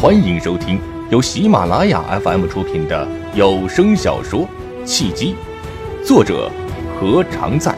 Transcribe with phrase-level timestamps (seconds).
[0.00, 4.48] 欢迎收听由喜马拉雅 FM 出品的有声小说
[4.86, 5.34] 《契机》，
[6.06, 6.48] 作者
[6.94, 7.76] 何常在，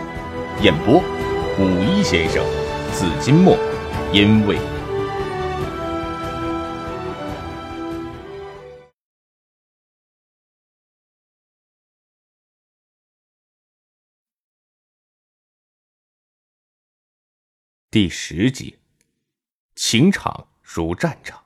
[0.61, 1.03] 演播
[1.59, 2.45] 五一先生、
[2.93, 3.56] 紫金墨，
[4.12, 4.58] 因为
[17.91, 18.77] 第十集，
[19.75, 21.43] 情场如战场。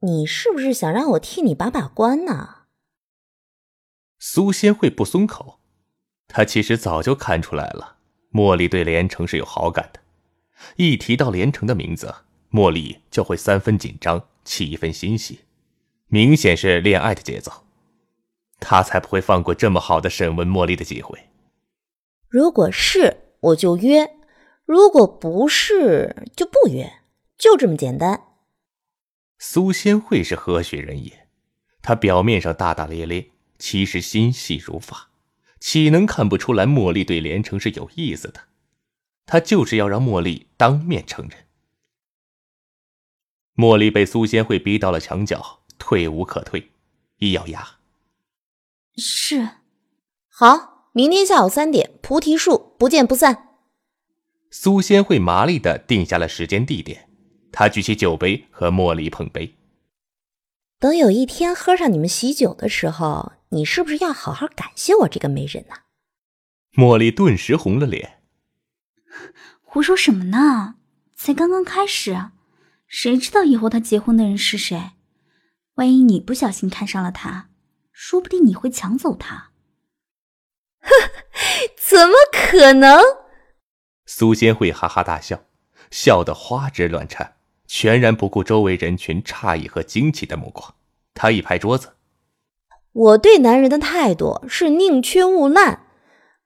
[0.00, 2.58] 你是不是想让我替你把把关呢？
[4.20, 5.58] 苏仙慧不松口，
[6.28, 7.96] 她其实早就看出来了，
[8.32, 10.00] 茉莉对连城是有好感的。
[10.76, 12.14] 一提到连城的名字，
[12.52, 15.40] 茉莉就会三分紧张，七分欣喜，
[16.06, 17.64] 明显是恋爱的节奏。
[18.60, 21.28] 他才不会放过这么好的审问茉莉的机会。
[22.28, 24.04] 如果是，我就约；
[24.64, 27.00] 如果不是，就不约，
[27.36, 28.27] 就这么简单。
[29.38, 31.28] 苏仙慧是何许人也？
[31.80, 35.10] 她表面上大大咧咧，其实心细如发，
[35.60, 38.48] 岂能看不出来茉莉对连城是有意思的？
[39.26, 41.46] 她就是要让茉莉当面承认。
[43.54, 46.70] 茉莉被苏仙慧逼到了墙角，退无可退，
[47.18, 47.78] 一咬牙
[48.96, 49.48] ：“是，
[50.28, 53.56] 好，明天下午三点，菩提树，不见不散。”
[54.50, 57.07] 苏仙慧麻利的定下了时间地点。
[57.52, 59.56] 他举起酒杯和茉莉碰杯。
[60.78, 65.74] 等有一天喝上你们喜酒的时候，你是不是要好好感谢我这个媒人呢？
[66.74, 68.22] 茉莉顿时红了脸。
[69.62, 70.76] 胡说什么呢？
[71.16, 72.30] 才刚刚开始，
[72.86, 74.92] 谁知道以后他结婚的人是谁？
[75.74, 77.50] 万一你不小心看上了他，
[77.90, 79.50] 说不定你会抢走他。
[80.80, 80.90] 哼，
[81.76, 83.00] 怎么可能？
[84.06, 85.44] 苏仙慧哈哈大笑，
[85.90, 87.37] 笑得花枝乱颤。
[87.68, 90.74] 全然不顾周围人群诧异和惊奇的目光，
[91.12, 91.90] 他一拍桌子
[92.92, 95.82] ：“我对男人的态度是宁缺毋滥，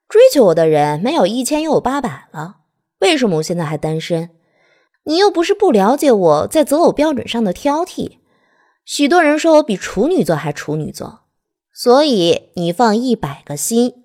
[0.09, 2.57] 追求我的人没有一千又有八百了。
[2.99, 4.31] 为什么我现在还单身？
[5.05, 8.19] 你又不是不了解我在择偶标准上的挑剔。
[8.85, 11.21] 许多人说我比处女座还处女座，
[11.73, 14.05] 所以你放一百个心，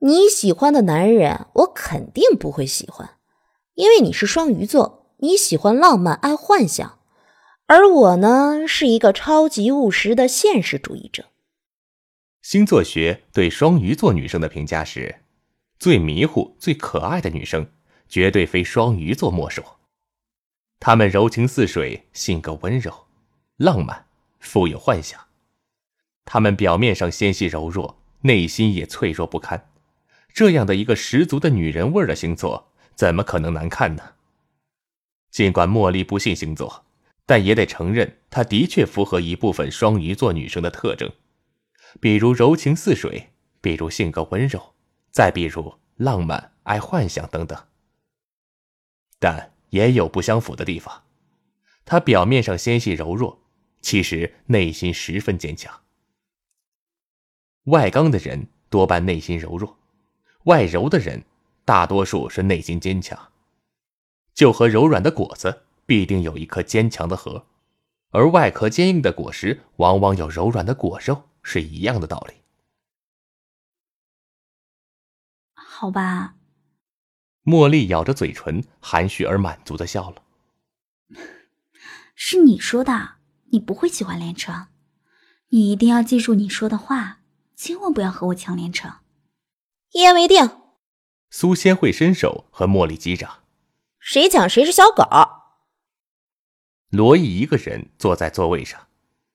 [0.00, 3.16] 你喜欢的男人我肯定不会喜欢，
[3.74, 6.98] 因为你是双鱼座。”你喜欢浪漫，爱幻想，
[7.66, 11.26] 而我呢，是一个超级务实的现实主义者。
[12.40, 15.20] 星座学对双鱼座女生的评价是：
[15.78, 17.70] 最迷糊、最可爱的女生，
[18.08, 19.62] 绝对非双鱼座莫属。
[20.78, 22.90] 她们柔情似水，性格温柔、
[23.58, 24.06] 浪漫，
[24.38, 25.20] 富有幻想。
[26.24, 29.68] 她们表面上纤细柔弱，内心也脆弱不堪。
[30.32, 34.14] 这样的一个十足的女人味的星座，怎么可能难看呢？
[35.30, 36.84] 尽管茉莉不信星座，
[37.24, 41.10] 但也得承认，她的确符合一部分双鱼座女生的特征，
[42.00, 43.30] 比如柔情似水，
[43.60, 44.74] 比如性格温柔，
[45.10, 47.58] 再比如浪漫、爱幻想等等。
[49.18, 51.04] 但也有不相符的地方，
[51.84, 53.40] 她表面上纤细柔弱，
[53.80, 55.72] 其实内心十分坚强。
[57.64, 59.78] 外刚的人多半内心柔弱，
[60.44, 61.22] 外柔的人
[61.64, 63.16] 大多数是内心坚强。
[64.40, 67.44] 就和柔软的果子必定有一颗坚强的核，
[68.08, 72.36] 而外壳坚硬的果实往往有柔软的果肉，是一样的道理。
[75.52, 76.36] 好吧，
[77.44, 80.22] 茉莉咬着嘴唇，含蓄而满足的笑了。
[82.16, 83.16] 是你说的，
[83.50, 84.68] 你不会喜欢连城，
[85.50, 87.18] 你一定要记住你说的话，
[87.56, 88.90] 千万不要和我抢连城。
[89.90, 90.48] 一言为定。
[91.28, 93.39] 苏仙会伸手和茉莉击掌。
[94.00, 95.04] 谁抢谁是小狗。
[96.88, 98.88] 罗毅一个人坐在座位上，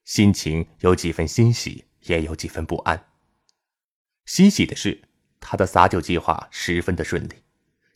[0.03, 3.06] 心情有几分欣喜，也有几分不安。
[4.26, 5.03] 欣喜的是，
[5.40, 7.44] 他的撒酒计划十分的顺利，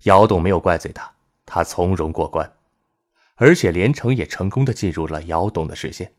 [0.03, 1.11] 姚董没有怪罪他，
[1.45, 2.53] 他从容过关，
[3.35, 6.13] 而且连城也成功的进入了姚董的视线，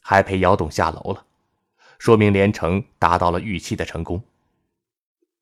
[0.00, 1.26] 还陪姚董下楼了，
[1.98, 4.22] 说明连城达到了预期的成功。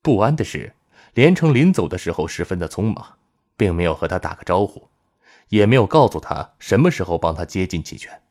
[0.01, 0.73] 不安的是，
[1.13, 3.19] 连城临走的时候十分的匆忙。
[3.57, 4.89] 并没有和他打个招呼，
[5.49, 8.21] 也没有告诉他什么时候帮他接近齐全。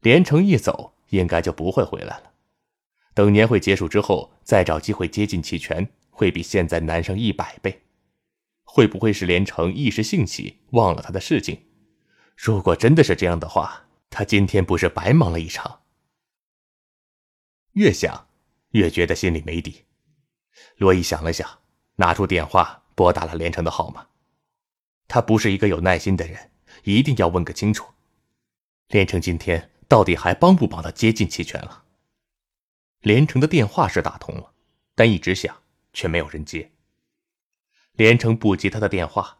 [0.00, 2.32] 连城一走，应该就不会回来了。
[3.14, 7.82] 等年会结束之后，再找机会接近齐全，会比现在难上一百倍。
[8.64, 11.66] 会不会是连城一时兴起忘了他的事情？
[12.36, 15.82] 如果真的是这样的话，他今天不是白忙了一场？
[17.72, 18.28] 越想，
[18.70, 19.84] 越觉得心里没底。
[20.76, 21.60] 罗伊想了想，
[21.96, 22.81] 拿出电话。
[23.02, 24.06] 拨打了连城的号码，
[25.08, 26.52] 他不是一个有耐心的人，
[26.84, 27.84] 一定要问个清楚。
[28.86, 31.82] 连城今天到底还帮不帮他接近齐全了？
[33.00, 34.52] 连城的电话是打通了，
[34.94, 35.62] 但一直响，
[35.92, 36.70] 却没有人接。
[37.94, 39.38] 连城不接他的电话，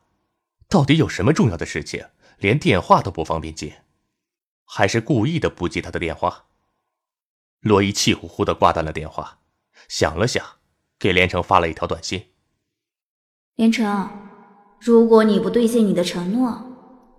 [0.69, 2.05] 到底有什么重要的事情，
[2.39, 3.85] 连电话都不方便接，
[4.65, 6.47] 还是故意的不接他的电话？
[7.61, 9.39] 罗伊气呼呼的挂断了电话，
[9.89, 10.45] 想了想，
[10.99, 12.31] 给连城发了一条短信
[13.57, 14.11] ：“连城，
[14.81, 16.65] 如果你不兑现你的承诺，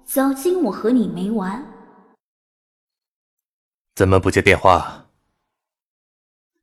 [0.06, 1.66] 小心我和你没完。”
[3.96, 5.08] 怎么不接电话？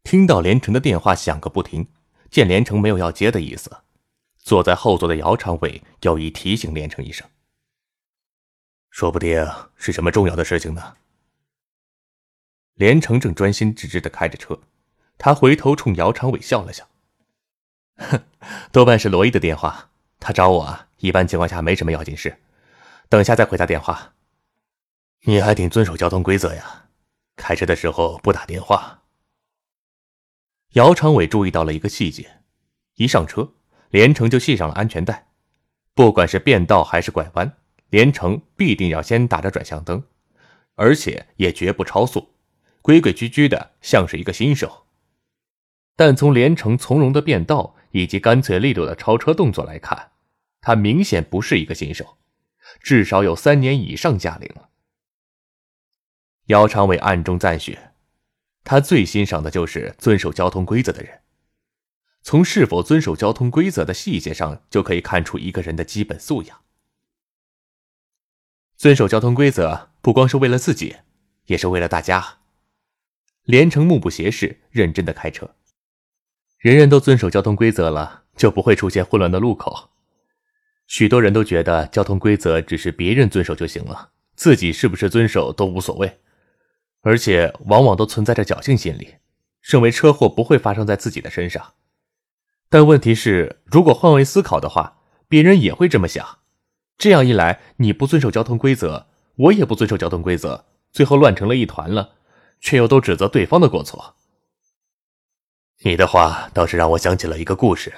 [0.03, 1.87] 听到连城的电话响个不停，
[2.31, 3.71] 见连城没有要接的意思。
[4.39, 7.29] 坐在后座的姚长伟有意提醒连城一声
[8.91, 9.47] ：“说不定
[9.77, 10.97] 是什么重要的事情呢。”
[12.75, 14.59] 连城正专心致志的开着车，
[15.19, 16.89] 他回头冲姚长伟笑了笑：“，
[18.01, 18.23] 哼
[18.73, 19.91] 多半是罗伊的电话。
[20.19, 22.39] 他找我啊，一般情况下没什么要紧事，
[23.09, 24.15] 等下再回他电话。
[25.23, 26.87] 你还挺遵守交通规则呀，
[27.37, 29.03] 开车的时候不打电话。”
[30.75, 32.43] 姚长伟注意到了一个细节，
[32.97, 33.53] 一上车。
[33.91, 35.27] 连城就系上了安全带，
[35.95, 37.57] 不管是变道还是拐弯，
[37.89, 40.05] 连城必定要先打着转向灯，
[40.77, 42.29] 而且也绝不超速，
[42.83, 44.87] 规规矩矩的，像是一个新手。
[45.97, 50.13] 但从连城从容的变道以及干脆利落的超车动作来看，
[50.61, 52.19] 他明显不是一个新手，
[52.81, 54.69] 至少有三年以上驾龄了。
[56.47, 57.79] 姚长伟暗中赞许，
[58.65, 61.21] 他最欣赏的就是遵守交通规则的人。
[62.23, 66.61] 从是否遵守交通规则的细节上，就可以看出一个人的基本素养。
[68.77, 70.97] 遵守交通规则不光是为了自己，
[71.47, 72.39] 也是为了大家。
[73.45, 75.55] 连城目不斜视，认真的开车。
[76.61, 79.89] 人人都遵守交通规则了，就不会出现混乱的路口。
[80.87, 86.21] 许多人都觉得交通规则只是别人遵守就行了，自己是不是遵守都无所谓，
[87.01, 89.15] 而且往往都存在着侥幸心理，
[89.63, 91.73] 认为车祸不会发生在自己的身上。
[92.69, 94.99] 但问题是，如果换位思考的话，
[95.29, 96.41] 别人也会这么想。
[96.99, 102.17] 这样一来，你不遵守交通规则，我也不遵守交通规则，最后乱成了一团了，
[102.61, 104.17] 却又都指责对方的过错。
[105.83, 107.91] 你的话倒是让我想起了一个故事，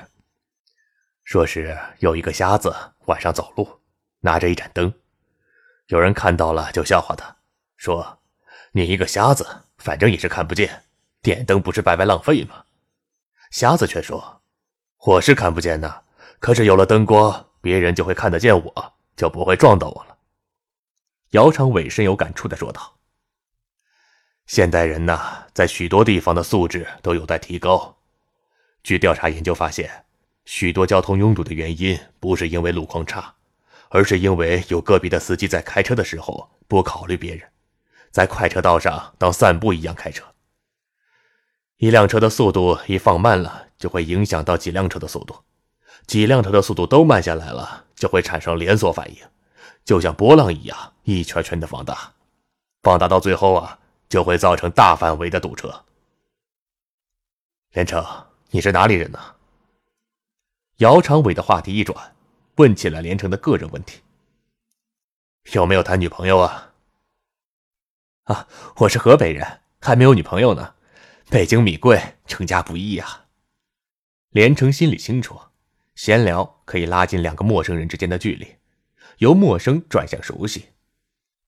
[1.25, 2.73] 说是有一个瞎子
[3.07, 3.81] 晚上走路，
[4.21, 4.95] 拿着一盏灯，
[5.89, 7.39] 有人看到了就笑话他，
[7.77, 8.21] 说
[8.71, 10.85] ：“你一个瞎子，反正也是看不见，
[11.23, 12.65] 点灯不是白白浪费吗？”
[13.51, 14.43] 瞎子却说。
[15.05, 16.05] 我是看不见的，
[16.39, 20.17] 可是有了灯光，别人就会看得见我，就不会撞到我了。
[21.31, 22.99] 姚长伟深有感触的说道
[24.53, 25.19] ：“现代人呐，
[25.55, 27.97] 在许多地方的素质都有待提高。
[28.83, 30.05] 据调查研究发现，
[30.45, 33.35] 许多交通拥堵的原因不是因为路况差，
[33.89, 37.49] 而是因为有个别的司机在开车的时候不考虑别人，
[38.11, 40.23] 在快车道上当散步一样开车。
[41.79, 45.35] 一辆车的速度一放慢了。”就会影响到几辆车的速度，
[46.07, 49.17] 几辆车的速度都慢下来了，就会产生连锁反应，
[49.83, 52.13] 就像波浪一样一圈圈的放大，
[52.83, 53.79] 放大到最后啊，
[54.13, 55.87] 就会造成大范围的堵车。
[57.71, 58.05] 连城，
[58.51, 59.19] 你是哪里人呢？
[60.81, 62.15] 姚长伟的话题一转，
[62.57, 64.03] 问起了连城的个人问题：
[65.55, 66.75] 有没有谈女朋友啊？
[68.25, 70.75] 啊，我是河北人，还没有女朋友呢。
[71.31, 73.25] 北京米贵，成家不易啊。
[74.29, 75.41] 连城心里清楚，
[75.95, 78.57] 闲聊可以拉近两个陌生人之间的距离，
[79.17, 80.72] 由陌生转向熟悉，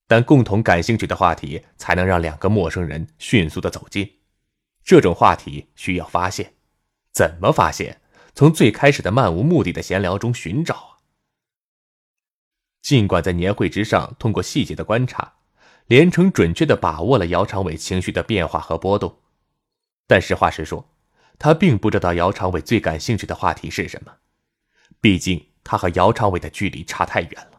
[0.06, 4.18] 但共同感兴趣的话题才能让两个陌生人迅速的走近。
[4.84, 6.54] 这种话题需要发现，
[7.12, 8.00] 怎么发现？
[8.34, 10.90] 从最开始的漫无目的的闲聊中寻找啊。
[12.82, 15.34] 尽管在年会之上通过细节的观察，
[15.86, 19.20] 连城准确的把握了姚长伟情绪的变化和波动，
[20.06, 20.90] 但实话实说。
[21.38, 24.12] 他并不知道姚长伟最感兴趣的话题是什么，
[25.00, 27.53] 毕竟他和姚长伟的距离差太远了。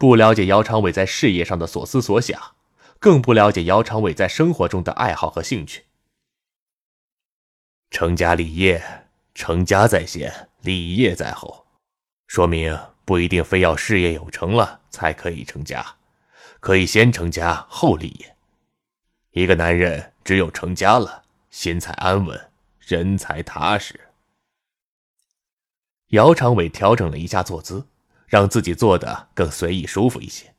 [0.00, 2.56] 不了解姚长伟在事业上的所思所想，
[2.98, 5.84] 更不了解姚长伟在生活中的爱好和兴趣。
[7.90, 8.82] 成家立业，
[9.34, 11.66] 成家在先，立业在后，
[12.26, 15.96] 说明不一定非要事业有成了才可以成家，
[16.60, 18.34] 可以先成家后立业。
[19.32, 21.24] 一个男人只有成家了。
[21.50, 24.00] 心才安稳，人才踏实。
[26.10, 27.88] 姚长伟调整了一下坐姿，
[28.30, 30.54] 让自己坐的更随意舒服一些。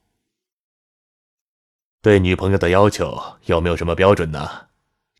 [2.01, 4.67] 对女朋友的要求有没有什么标准呢？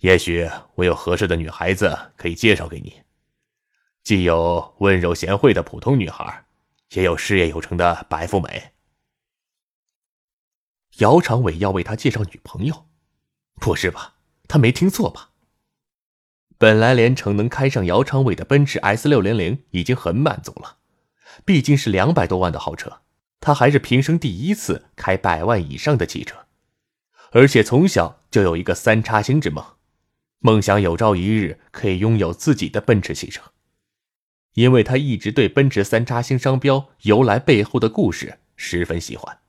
[0.02, 3.02] 也许我有合适的女孩子可以介绍给你，
[4.04, 6.46] 既有温柔贤惠的普通女孩，
[6.90, 8.74] 也有事业有成的白富美。
[10.98, 12.90] 姚长伟要为他介绍女朋友，
[13.62, 14.16] 不是吧？
[14.50, 15.30] 他没听错吧？
[16.58, 20.80] 本来连城能开上姚长伟的奔驰 S 六零零已经很满足了，
[21.46, 23.02] 毕竟是两百多万的豪车，
[23.40, 26.46] 他还是平生第一次开百万以上的汽车，
[27.32, 29.66] 而且从小就有一个三叉星之梦，
[30.40, 33.52] 梦想有朝一日可以拥有自己的奔驰汽车，
[34.54, 39.41] 因为他一直对奔驰三叉星商标由来背后的故事十分喜欢。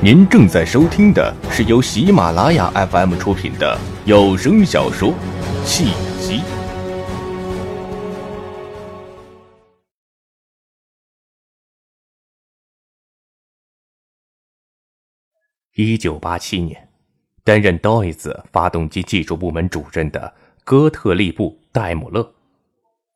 [0.00, 5.08] 您正在收听的是由喜马拉雅 FM 出品的有声小说
[5.64, 5.86] 《契
[6.20, 6.38] 机》。
[15.74, 16.88] 一九八七年，
[17.42, 22.32] 担任 Dois 发动机技术部门主任的哥特利布·戴姆勒，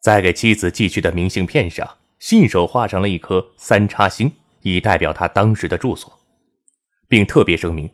[0.01, 6.19] 在给妻子寄去的明信片上，信手画上了一颗三叉星，以代表他当时的住所。
[7.12, 7.90] 并特别声明，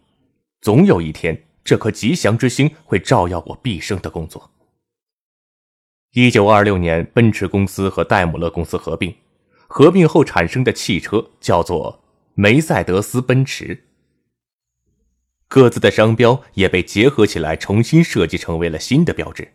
[0.60, 4.52] 总有一天，这颗吉祥之星会照耀我毕生的工作。
[6.12, 9.12] 一九二六年，奔驰公司和戴姆勒公司合并，
[9.66, 13.86] 合并后产生的汽车叫做梅赛德斯奔驰，
[15.48, 19.52] 各自的商标也被结合起来，重新设计成为了新的标志。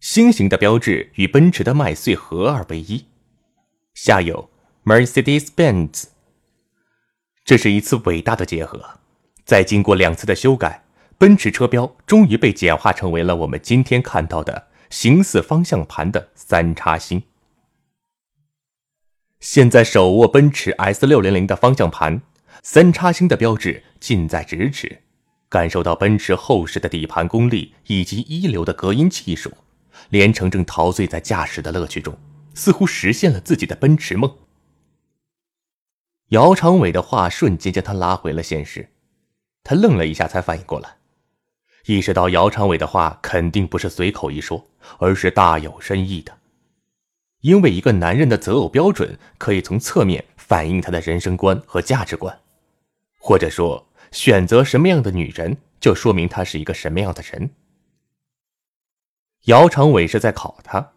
[0.00, 3.04] 星形的标志与奔驰的麦穗合二为一，
[3.94, 4.50] 下有
[4.84, 6.15] Mercedes-Benz。
[7.46, 8.98] 这是一次伟大的结合，
[9.44, 10.82] 在经过两次的修改，
[11.16, 17.22] 奔驰车标终于被简化成为了我们今天看到的形似方向盘的三叉星。
[19.38, 22.20] 现在手握奔驰 S 六零零的方向盘，
[22.64, 25.02] 三叉星的标志近在咫尺，
[25.48, 29.52] 感受到奔驰厚实的底盘功力以及一流的隔音技术，
[30.08, 32.18] 连城正陶醉在驾驶的乐趣中，
[32.54, 34.36] 似乎实现了自己的奔驰梦。
[36.30, 38.88] 姚长伟的话瞬间将他拉回了现实，
[39.62, 40.96] 他愣了一下，才反应过来，
[41.86, 44.66] 意识到姚长伟的话肯定不是随口一说，
[44.98, 46.36] 而是大有深意的。
[47.42, 52.40] 因为一个男人的择偶标准可以从侧面反映他的人生观和价值观，
[53.20, 57.50] 或者说选择什么样的女人，就说明他是一个什么样的人。
[59.44, 60.90] 姚长伟是在考他，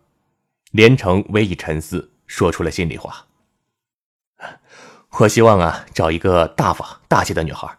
[0.71, 3.27] 连城微一沉思，说出了心里话。
[5.17, 7.77] 我希望啊，找一个大方大气的女孩，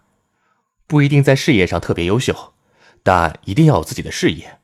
[0.87, 2.53] 不一定在事业上特别优秀，
[3.03, 4.59] 但一定要有自己的事业；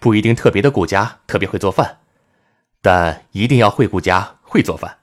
[0.00, 1.98] 不一定特别的顾家，特别会做饭，
[2.80, 5.00] 但一定要会顾家、会做饭。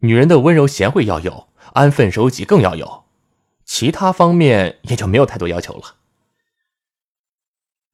[0.00, 3.04] 女人的温柔贤惠要有，安分守己更要有，
[3.64, 5.94] 其他方面也就没有太多要求了。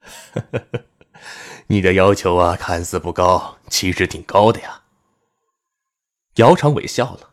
[1.68, 4.82] 你的要求啊，看似不高，其实挺高的呀。
[6.37, 7.32] 姚长伟笑了。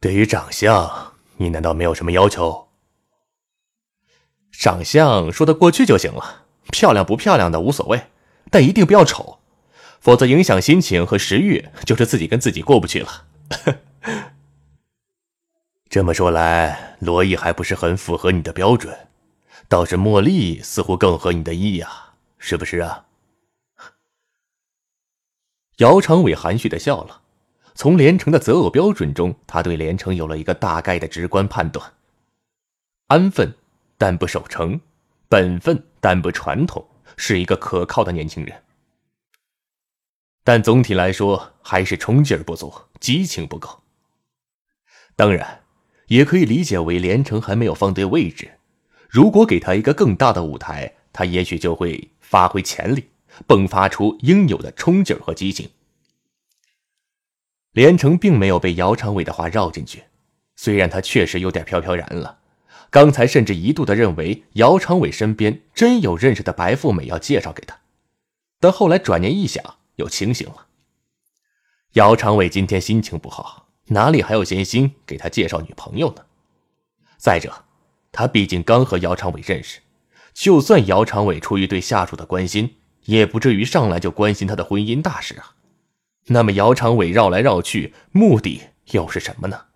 [0.00, 2.68] 对于长相，你难道没有什么要求？
[4.52, 8.06] 长相说得过去就行了，漂亮不漂亮的无所谓，
[8.50, 9.40] 但一定不要丑，
[10.00, 13.26] 否则影响心情和食欲，就是自己跟自己过不去了。
[15.88, 19.08] 这么说来，罗毅还不是很符合你的标准，
[19.68, 23.06] 倒是茉莉似乎更合你的意呀，是不是啊？
[25.78, 27.22] 姚长伟含蓄的笑了。
[27.78, 31.92] 从连城的择偶标准中，他对连城有了一个大概的直观判断：
[33.06, 33.54] 安分
[33.96, 34.80] 但不守成，
[35.28, 36.84] 本分但不传统，
[37.16, 38.64] 是一个可靠的年轻人。
[40.42, 43.84] 但总体来说，还是冲劲儿不足，激情不够。
[45.14, 45.60] 当然，
[46.08, 48.58] 也可以理解为连城还没有放对位置。
[49.08, 53.08] 如果给他一个更大的舞台，他也许就会发挥潜力，
[53.46, 55.70] 迸发出应有的冲劲儿和激情。
[57.72, 60.04] 连城并没有被姚长伟的话绕进去，
[60.56, 62.38] 虽然他确实有点飘飘然了，
[62.90, 67.78] 刚才甚至一度的认为姚长伟身边真有认识的白富美要介绍给他，
[68.58, 69.62] 但后来转念一想，
[69.96, 70.66] 又清醒了。
[71.92, 76.24] 姚长伟今天心情不好，哪里还有闲心给他介绍女朋友呢？
[77.18, 77.64] 再者，
[78.10, 79.80] 他毕竟刚和姚长伟认识，
[80.32, 85.54] 就算姚长伟出于对下属的关心，也不至于上来就关心他的婚姻大事啊。
[86.28, 89.66] 那么姚长伟绕来绕去，目的又是什么呢？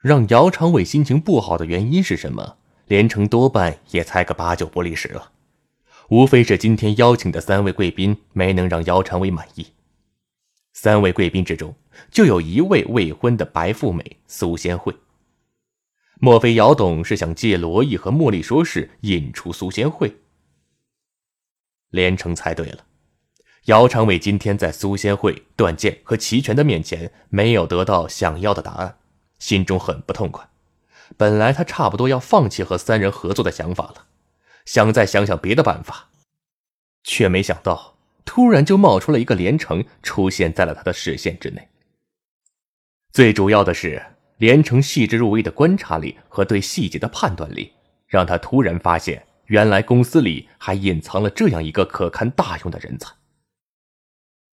[0.00, 2.58] 让姚长伟心情不好的原因是什么？
[2.86, 5.32] 连城多半也猜个八九不离十了，
[6.08, 9.66] 无非是今天邀请的三位贵宾没能让姚长伟满意。
[10.72, 11.74] 三位贵宾之中，
[12.10, 14.94] 就有一位未婚的白富美苏仙慧。
[16.20, 20.16] 莫非姚董是想借罗毅和茉莉说事引出苏仙慧？
[21.90, 22.84] 连城猜对了，
[23.68, 28.96] 姚长伟今天在苏仙慧、段剑和齐全的面前没有得到想要的答案，
[29.38, 30.48] 心中很不痛快。
[31.18, 34.06] 本来他差不多要放弃和三人合作的想法了，
[34.64, 36.08] 想再想想别的办法，
[37.04, 41.68] 却没想到突然就冒出了一个连城出现在了他的视线之内。
[43.12, 44.02] 最主要的是。
[44.38, 47.72] 连城细致入微的观察力和对细节的判断力，
[48.06, 53.12] 让他突然发现，原来公司里还隐藏了这样一个可堪大用的人才。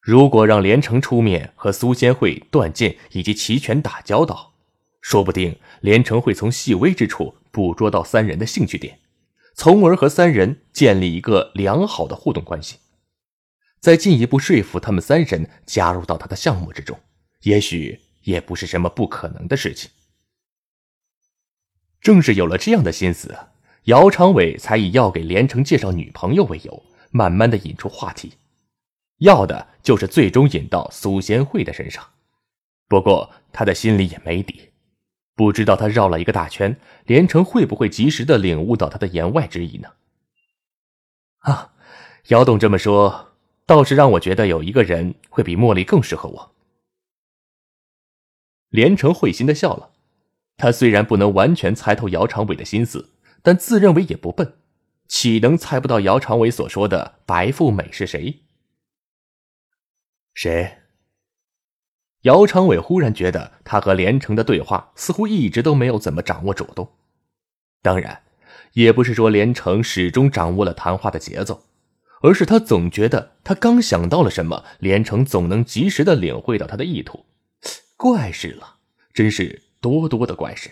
[0.05, 4.53] 如果让连城出面和苏仙慧、段剑以及齐全打交道，
[5.01, 8.99] 说不定连城会从细微之处捕捉到三人的兴趣点，
[9.55, 12.77] 从而和三人建立一个良好的互动关系，
[13.79, 16.99] 再进一步说服他们三人加入到他的项目之中，
[17.41, 18.01] 也许。
[18.25, 19.91] 也不是什么不可能的事情。
[22.01, 23.37] 正是有了这样的心思，
[23.83, 28.33] 姚长伟才以要给连城介绍女朋友为由，慢慢的引出话题，
[29.19, 32.05] 要的就是最终引到苏仙慧的身上。
[32.87, 34.69] 不过他的心里也没底，
[35.35, 39.89] 不知道他绕了一个大圈，连城会不会及时的领悟到他的言外之意呢？
[41.39, 41.73] 啊，
[42.27, 43.33] 姚董这么说，
[43.65, 46.55] 倒是让我觉得有一个人会比茉莉更适合我。
[48.69, 49.91] 连城会心的笑了，
[50.57, 54.57] 他虽然不能完全猜透姚长伟的心思，但自认为也不笨，
[55.07, 58.44] 岂能猜不到姚长伟所说的白富美是谁？
[60.35, 60.79] 谁？
[62.23, 66.91] 姚长伟忽然觉得他和连城的对话似乎一直都没有怎么掌握主动，
[67.81, 68.23] 当然，
[68.73, 71.63] 也不是说连城始终掌握了谈话的节奏，
[72.21, 77.25] 而是他总觉得他刚想到了什么，连城总能及时的领会到他的意图。
[77.95, 78.79] 怪事了，
[79.13, 80.69] 真是多多的怪事。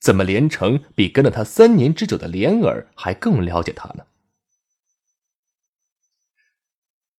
[0.00, 4.06] 怎么连城比跟了他三年之久的莲儿还更了解他呢？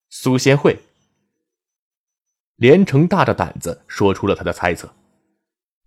[0.10, 0.80] 苏仙慧，
[2.56, 4.94] 连城大着胆子说出了他的猜测。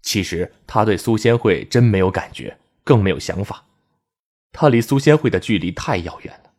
[0.03, 3.65] 其实他对苏仙慧真没有感觉，更没有想法。
[4.53, 6.51] 他离苏仙慧的距离太遥远了。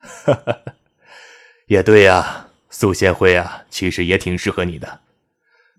[0.00, 0.62] 哈哈，
[1.66, 2.46] 也对呀。
[2.70, 5.00] 苏仙慧啊，其实也挺适合你的。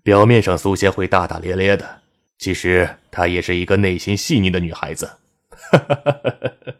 [0.02, 2.02] 表面上苏仙慧大大咧咧的，
[2.36, 5.06] 其实她也是一个内心细腻的女孩子。
[5.50, 6.74] 哈哈哈哈哈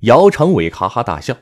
[0.00, 1.38] 姚长伟哈哈大笑，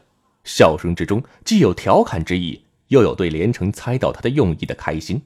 [0.48, 5.20] 笑声之中既有调侃之意，又有对连城猜到他的用意的开心。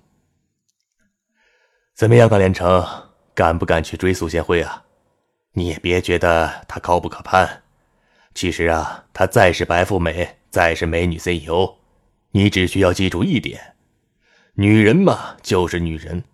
[1.94, 2.84] 怎么样啊，连城，
[3.32, 4.82] 敢不敢去追苏贤惠啊？
[5.52, 7.62] 你也别觉得她高不可攀，
[8.34, 10.38] 其实啊，她再是白富美。
[10.50, 11.76] 再是美女 CEO，
[12.32, 13.74] 你只需要记住一点：
[14.54, 16.24] 女人嘛，就是女人，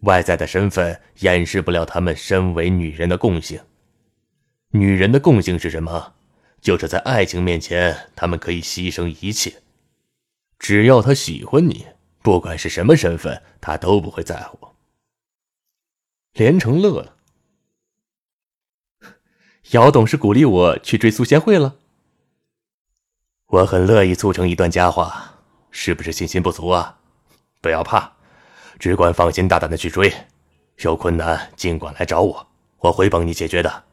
[0.00, 3.60] 外在的身份掩饰不了她们身为女人的共性。
[4.70, 6.14] 女人的共性是什么？
[6.62, 9.62] 就是在爱情面前，他们可以牺牲一切。
[10.60, 11.88] 只要他喜欢你，
[12.22, 14.68] 不管是什么身份，他都不会在乎。
[16.34, 17.16] 连城乐了，
[19.72, 21.78] 姚董是鼓励我去追苏贤慧了。
[23.48, 25.40] 我很乐意促成一段佳话，
[25.72, 27.00] 是不是信心不足啊？
[27.60, 28.12] 不要怕，
[28.78, 30.10] 只管放心大胆的去追，
[30.76, 32.46] 有困难尽管来找我，
[32.78, 33.84] 我会帮你解决的。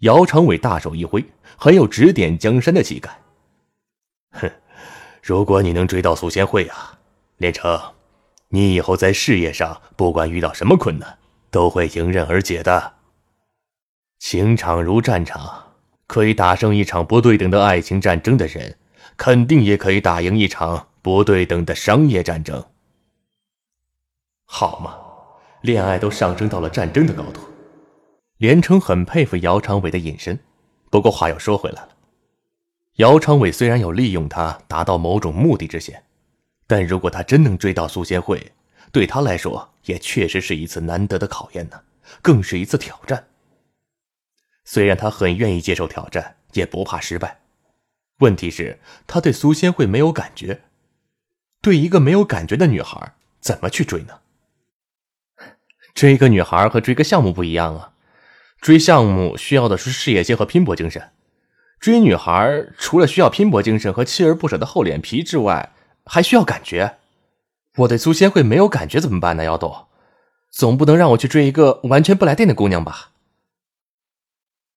[0.00, 1.24] 姚长伟大手一挥，
[1.56, 3.18] 很有指点江山的气概。
[4.32, 4.50] 哼，
[5.22, 6.98] 如果你能追到苏仙慧啊，
[7.38, 7.80] 连城，
[8.48, 11.18] 你以后在事业上不管遇到什么困难，
[11.50, 12.94] 都会迎刃而解的。
[14.18, 15.62] 情场如战场。
[16.08, 18.78] 可以打胜一场不对等的爱情战争的人，
[19.16, 22.64] 肯定也可以打赢一场不对等的商业战争。
[24.44, 24.96] 好嘛，
[25.62, 27.40] 恋爱都上升到了战争的高度。
[28.38, 30.38] 连城很佩服姚长伟的隐身，
[30.90, 31.96] 不过话又说回来了，
[32.96, 36.04] 姚长伟虽然有利用他达到某种目的之嫌，
[36.66, 38.52] 但如果他真能追到苏仙慧，
[38.92, 41.82] 对他来说也确实是一次难得的考验呢，
[42.20, 43.28] 更是一次挑战。
[44.64, 47.40] 虽然他很愿意接受挑战，也不怕失败，
[48.18, 50.62] 问题是，他对苏仙慧没有感觉。
[51.62, 54.20] 对一个没有感觉的女孩，怎么去追呢？
[55.94, 57.92] 追一个女孩和追个项目不一样啊！
[58.66, 61.12] 追项目需要的是事业心和拼搏精神，
[61.78, 65.72] 追女孩除了需要拼搏精神和锲而不舍的厚脸皮之外，
[66.04, 66.96] 还需要感觉。
[67.76, 69.44] 我对苏仙慧没有感觉怎么办呢？
[69.44, 69.86] 姚董，
[70.50, 73.12] 总不能让我去追一个完全不来电的姑娘吧？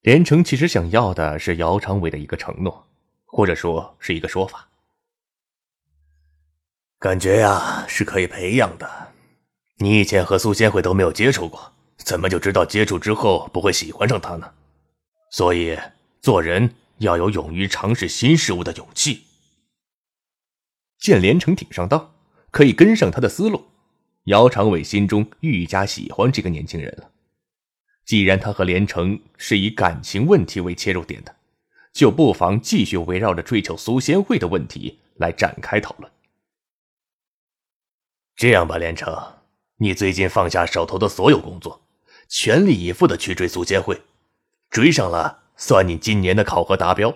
[0.02, 2.86] 连城其实想要的是姚长伟的一个承诺，
[3.26, 4.68] 或者说是一个说法。
[7.00, 8.88] 感觉呀是可以培养的，
[9.80, 14.52] 你以前和苏仙慧都没有接触过，怎么就知道接触之后不会喜欢上他呢？
[15.32, 15.78] 所以
[16.22, 19.26] 做人要有勇于尝试新事物的勇气。
[20.98, 22.14] 见连城挺上道，
[22.52, 23.64] 可以跟上他的思路，
[24.26, 27.12] 姚长伟心中愈加喜欢这个年轻人了。
[28.06, 31.36] 既然他和连城是以感情问题为切入点的，
[31.94, 36.12] 就不妨继续围绕着追求苏仙慧的问题来展开讨论。
[38.36, 39.16] 这样吧，连城，
[39.78, 41.82] 你最近放下手头的所有工作，
[42.30, 44.02] 全力以赴的去追苏仙慧，
[44.70, 47.14] 追上了算你今年的考核达标，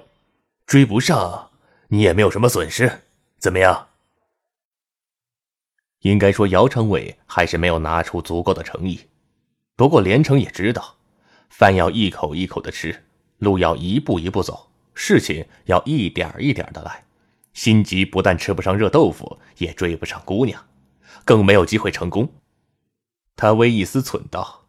[0.66, 1.52] 追不上
[1.90, 3.04] 你也没有什么损失。
[3.38, 3.90] 怎么样？
[6.00, 9.02] 应该说，姚成伟还是没有拿出足够的诚意。
[9.76, 10.96] 不过，连城也知道，
[11.50, 13.06] 饭要一口一口的吃，
[13.38, 17.06] 路要一步一步走，事情要一点一点的来。
[17.54, 20.66] 心急不但吃不上热豆腐，也追不上姑娘，
[21.24, 22.34] 更没有机会成功。
[23.36, 24.63] 他微一丝忖道：“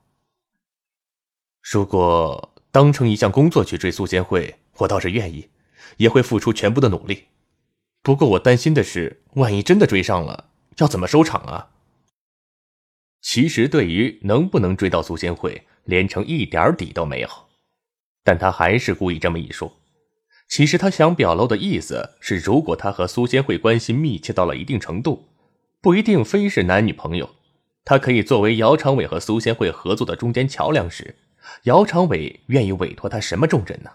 [1.72, 5.48] 如果当成一项工作去追苏仙慧，我倒是愿意，
[5.96, 7.24] 也会付出全部的努力。”
[8.04, 11.70] 不过我担心的是，万一真的追上了，要怎么收场啊？
[13.22, 17.28] 其实对于能不能追到苏仙慧，连城一点底都没有，
[18.22, 19.78] 但他还是故意这么一说。
[20.46, 25.24] 其实他想表露的意思是，如果他和苏仙慧关系密切到了一定程度，
[25.80, 27.30] 不一定非是男女朋友，
[27.86, 31.16] 他可以作为姚长伟和苏仙慧合作的中间桥梁时，
[31.64, 33.90] 姚长伟愿意委托他什么重任呢？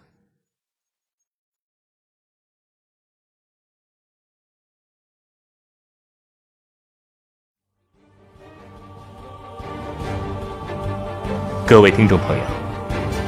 [11.67, 12.43] 各位听众朋友，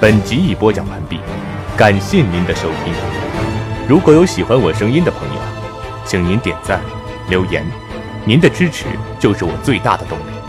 [0.02, 1.20] 本集已播讲完毕，
[1.78, 2.92] 感谢您的收听。
[3.88, 5.42] 如果有喜欢我声音的朋友，
[6.08, 6.82] 请您点赞、
[7.30, 7.64] 留言，
[8.26, 8.88] 您的支持
[9.20, 10.41] 就是我最大的动力。